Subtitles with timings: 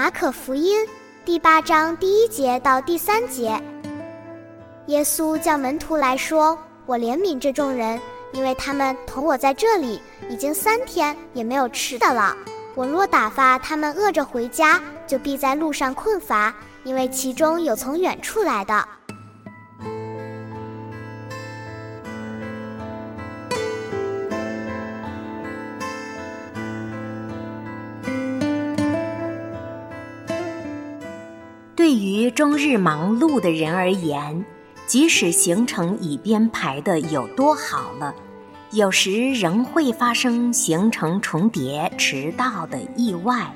[0.00, 0.86] 马可福音
[1.24, 3.60] 第八章第一节到第三节，
[4.86, 12.32] 耶稣叫门徒来说：“我怜悯这众人，因为他们同我在这里已经三天也没有吃的了。
[12.76, 16.54] 我若打发他们饿着回家，就必在路上困乏，
[16.84, 18.88] 因为其中有从远处来的。”
[31.88, 34.44] 对于终日忙碌的人而言，
[34.86, 38.14] 即使行程已编排的有多好了，
[38.72, 43.50] 有时仍会发生行程重叠、迟到的意外。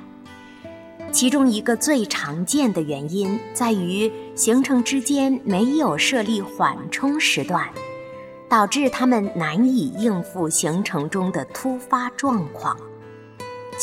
[1.11, 7.69] 其中一个最常见的原因在于行程之间没有设立缓冲时段，
[8.49, 12.75] 导致他们难以应付行程中的突发状况。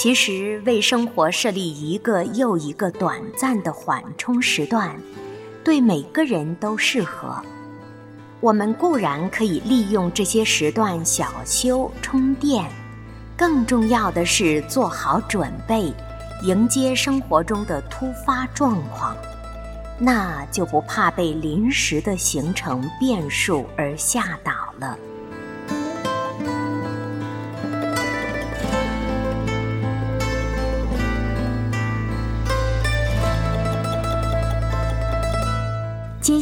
[0.02, 4.98] 其实，为生活设立一个又一个短暂的缓冲时段，
[5.62, 7.36] 对每个人都适合。
[8.40, 12.66] 我们固然可以利用这些时段小休充电，
[13.36, 15.94] 更重要的是做好准备，
[16.44, 19.18] 迎接生活中的突发状况，
[19.98, 24.98] 那就不怕被临时的行程变数而吓倒了。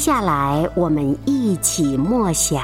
[0.08, 2.64] 下来，我们一起默想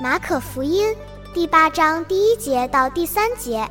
[0.00, 0.88] 马可福音》
[1.34, 3.68] 第八章第一节到第三节。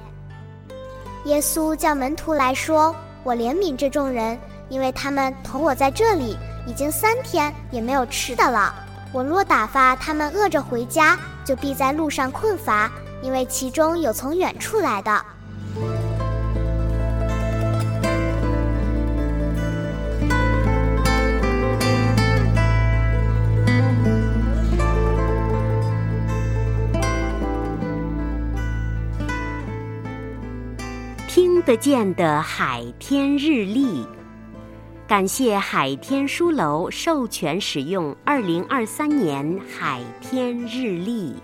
[1.24, 4.38] 耶稣叫门徒来说：“我怜悯这众人，
[4.70, 6.38] 因为他们同我在这里
[6.68, 8.72] 已经三天也没有吃的了。
[9.12, 12.92] 我若打发他们饿着回家，就必在路上困乏，
[13.24, 15.20] 因为其中有从远处来的。”
[31.66, 34.06] 得见的海天日历，
[35.08, 41.36] 感谢海天书楼授权使用二零二三年海天日历。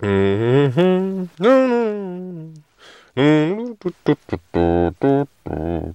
[0.00, 2.54] 嗯哼，嗯
[3.14, 5.94] 嗯，嘟嘟嘟嘟嘟嘟。